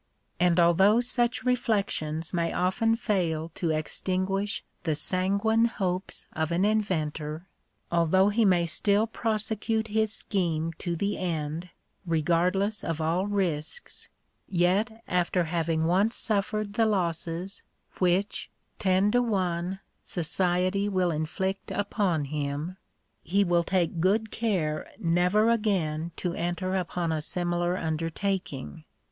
And 0.39 0.59
although 0.59 0.99
such 0.99 1.43
re 1.43 1.55
flections 1.55 2.33
may 2.33 2.51
often 2.51 2.95
fail 2.95 3.49
to 3.53 3.69
extinguish 3.69 4.63
the 4.81 4.95
sanguine 4.95 5.65
hopes 5.65 6.25
of 6.33 6.51
an 6.51 6.65
inventor— 6.65 7.47
although 7.91 8.29
he 8.29 8.43
may 8.43 8.65
still 8.65 9.05
prosecute 9.05 9.89
his 9.89 10.11
scheme 10.11 10.73
to 10.79 10.95
the 10.95 11.19
end, 11.19 11.69
regardless 12.03 12.83
of 12.83 12.99
all 12.99 13.27
risks, 13.27 14.09
yet 14.49 15.03
after 15.07 15.43
having 15.43 15.85
once 15.85 16.15
suffered 16.15 16.73
the 16.73 16.87
losses 16.87 17.61
which 17.99 18.49
ten 18.79 19.11
to 19.11 19.21
one 19.21 19.81
society 20.01 20.89
will 20.89 21.11
inflict 21.11 21.69
upon 21.69 22.25
him, 22.25 22.75
he 23.21 23.43
will 23.43 23.61
take 23.61 23.99
good 23.99 24.31
care 24.31 24.89
never 24.97 25.51
again 25.51 26.09
to 26.15 26.33
enter 26.33 26.73
upon 26.75 27.11
a 27.11 27.21
similar 27.21 27.77
undertaking. 27.77 28.83